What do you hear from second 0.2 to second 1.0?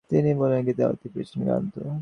বলিলেন গীতা